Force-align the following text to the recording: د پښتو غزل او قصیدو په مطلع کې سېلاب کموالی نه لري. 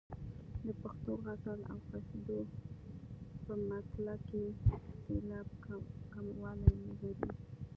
د 0.65 0.67
پښتو 0.81 1.11
غزل 1.25 1.59
او 1.71 1.77
قصیدو 1.91 2.39
په 3.43 3.53
مطلع 3.69 4.15
کې 4.27 4.43
سېلاب 5.01 5.47
کموالی 6.13 6.73
نه 6.85 6.93
لري. 7.01 7.29